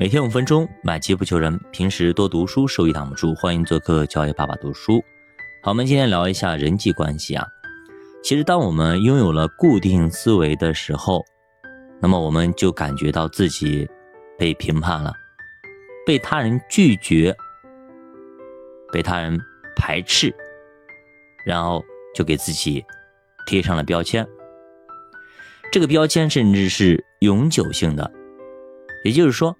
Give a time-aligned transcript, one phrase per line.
[0.00, 1.58] 每天五分钟，买机不求人。
[1.72, 3.34] 平时多读书，收益挡不住。
[3.34, 5.02] 欢迎做客教育爸爸读书。
[5.60, 7.44] 好，我们今天聊一下人际关系啊。
[8.22, 11.24] 其实，当我们拥有了固定思维的时候，
[12.00, 13.90] 那么我们就感觉到自己
[14.38, 15.12] 被评判了，
[16.06, 17.36] 被他人拒绝，
[18.92, 19.36] 被他人
[19.74, 20.32] 排斥，
[21.44, 21.84] 然后
[22.14, 22.84] 就给自己
[23.48, 24.24] 贴上了标签。
[25.72, 28.08] 这个标签甚至是永久性的，
[29.02, 29.56] 也就是说。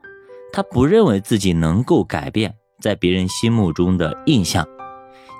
[0.53, 4.67] 他不认为自己能够改变在别人心目中的印象，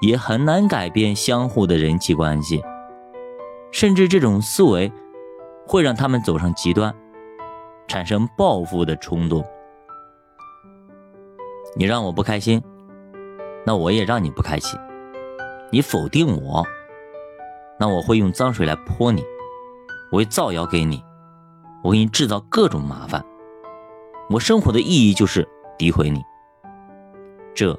[0.01, 2.63] 也很难改变相互的人际关系，
[3.73, 4.93] 甚至这种思维
[5.67, 6.95] 会让他们走上极端，
[7.87, 9.45] 产生报复的冲动。
[11.77, 12.63] 你让我不开心，
[13.65, 14.79] 那我也让你不开心；
[15.71, 16.67] 你否定我，
[17.79, 19.23] 那我会用脏水来泼你，
[20.11, 21.03] 我会造谣给你，
[21.83, 23.25] 我给你制造各种麻烦。
[24.31, 26.21] 我生活的意义就是诋毁你，
[27.55, 27.79] 这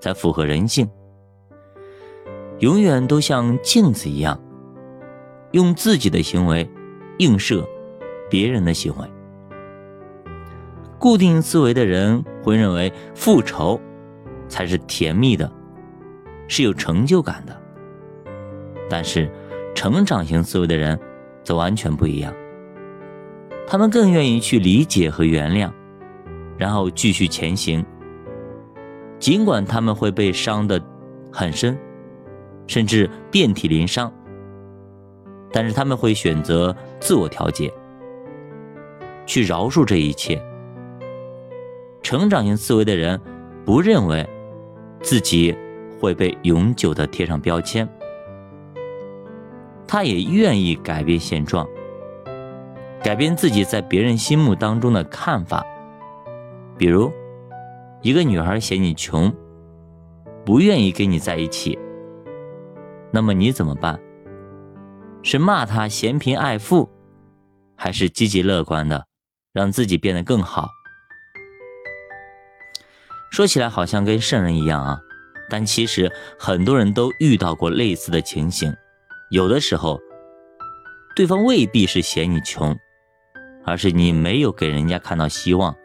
[0.00, 0.88] 才符合人性。
[2.60, 4.40] 永远都像镜子一样，
[5.50, 6.70] 用自己的行为
[7.18, 7.66] 映射
[8.28, 9.08] 别人的行为。
[10.98, 13.80] 固定思维的人会认为复仇
[14.48, 15.50] 才是甜蜜的，
[16.46, 17.60] 是有成就感的。
[18.88, 19.28] 但是
[19.74, 21.00] 成长型思维的人
[21.42, 22.32] 则完全不一样，
[23.66, 25.72] 他们更愿意去理解和原谅。
[26.60, 27.82] 然后继续前行，
[29.18, 30.78] 尽管他们会被伤得
[31.32, 31.74] 很深，
[32.66, 34.12] 甚至遍体鳞伤，
[35.50, 37.72] 但是他们会选择自我调节，
[39.24, 40.38] 去饶恕这一切。
[42.02, 43.18] 成长型思维的人
[43.64, 44.28] 不认为
[45.00, 45.56] 自己
[45.98, 47.88] 会被永久的贴上标签，
[49.86, 51.66] 他也愿意改变现状，
[53.02, 55.64] 改变自己在别人心目当中的看法。
[56.80, 57.12] 比如，
[58.00, 59.30] 一个女孩嫌你穷，
[60.46, 61.78] 不愿意跟你在一起，
[63.12, 64.00] 那么你怎么办？
[65.22, 66.88] 是骂她嫌贫爱富，
[67.76, 69.04] 还是积极乐观的
[69.52, 70.70] 让自己变得更好？
[73.30, 74.98] 说起来好像跟圣人一样啊，
[75.50, 78.74] 但其实很多人都遇到过类似的情形。
[79.30, 80.00] 有的时候，
[81.14, 82.74] 对方未必是嫌你穷，
[83.66, 85.76] 而是你没有给人家看到希望。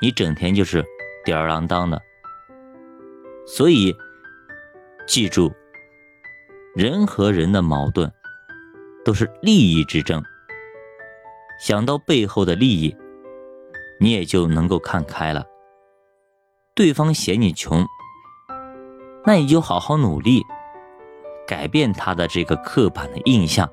[0.00, 0.84] 你整天就是
[1.24, 2.02] 吊儿郎当的，
[3.46, 3.94] 所以
[5.06, 5.50] 记住，
[6.74, 8.12] 人和人的矛盾
[9.04, 10.22] 都是利益之争。
[11.58, 12.94] 想到背后的利益，
[13.98, 15.46] 你也就能够看开了。
[16.74, 17.86] 对方嫌你穷，
[19.24, 20.42] 那你就好好努力，
[21.46, 23.70] 改变他的这个刻板的印象，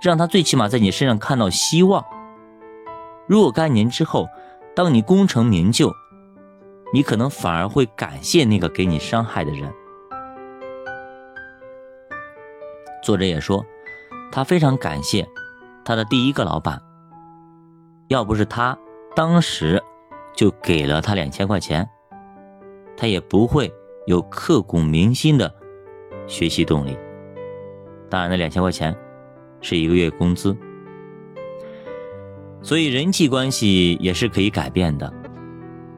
[0.00, 2.04] 让他最起码在你身上看到希望。
[3.26, 4.28] 若干年之后。
[4.76, 5.90] 当你功成名就，
[6.92, 9.72] 你可能反而会感谢那个给你伤害的人。
[13.02, 13.64] 作者也说，
[14.30, 15.26] 他非常感谢
[15.82, 16.78] 他的第一个老板，
[18.08, 18.76] 要不是他
[19.14, 19.82] 当时
[20.34, 21.88] 就给了他两千块钱，
[22.98, 23.72] 他也不会
[24.06, 25.50] 有刻骨铭心的
[26.26, 26.98] 学习动力。
[28.10, 28.94] 当然，那两千块钱
[29.62, 30.54] 是一个月工资。
[32.66, 35.12] 所以人际关系也是可以改变的。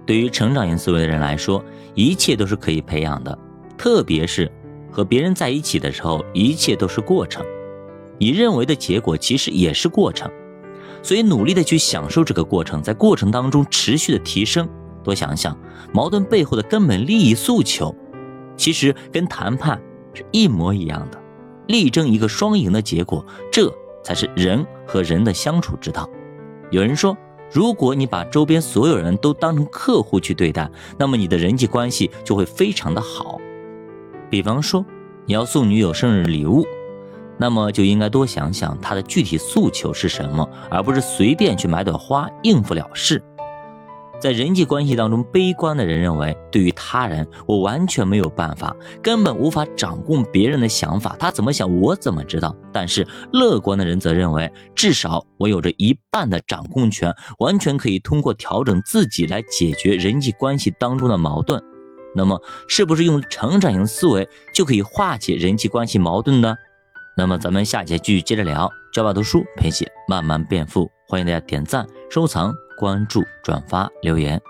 [0.05, 1.65] 对于成长型思维的人来说，
[1.95, 3.39] 一切都是可以培养的。
[3.79, 4.53] 特别是
[4.91, 7.43] 和别人在一起的时候，一切都是过程。
[8.19, 10.31] 你认为的结果其实也是过程。
[11.03, 14.69] 所以努力的去享受这个过程，在过程当中持续的提升。
[15.03, 15.59] 多想想
[15.91, 17.97] 矛盾背后的根本利益诉求，
[18.59, 19.81] 其实跟谈判
[20.13, 21.19] 是一模一样的，
[21.69, 23.73] 力争一个双赢的结果，这
[24.05, 26.07] 才是人和人的相处之道。
[26.71, 27.17] 有人说，
[27.51, 33.41] 如果你把周边所有人都当成客户去对待，那么你的人际关系就会非常的好。
[34.29, 34.85] 比方说，
[35.25, 36.67] 你要送女友生日礼物，
[37.39, 43.23] 那么就应该多想想她的具体诉求是什么，而不是随便去买朵花应付了事。
[44.21, 52.55] 在人际关系当中，悲观的人认为，对于他人，我完全没有办法，根本无法掌控别人的想法，他怎么想，我怎么知道？
[52.73, 61.63] 但是乐观的人则认为，至少我有着一半的掌控权，完全可以通过调整自己来解决人际关系当中的矛盾。
[62.15, 66.57] 那么，是不是用成长型思维就可以化解人际关系矛盾呢？
[67.17, 72.53] 那么，咱们下节继续接着聊，教爸读书陪写慢慢变富，欢迎大家点赞、收藏。
[72.79, 74.41] 关注、转发、留言。